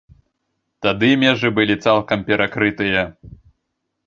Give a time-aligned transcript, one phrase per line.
[0.85, 3.01] Тады межы былі цалкам перакрытыя.